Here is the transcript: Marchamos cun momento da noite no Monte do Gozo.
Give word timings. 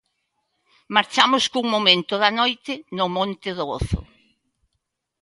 Marchamos 0.95 1.43
cun 1.51 1.65
momento 1.75 2.13
da 2.23 2.31
noite 2.41 2.73
no 2.97 3.05
Monte 3.17 3.49
do 3.57 3.63
Gozo. 3.71 3.99